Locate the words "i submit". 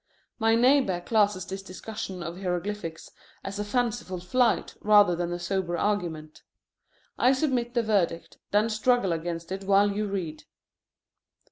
7.19-7.75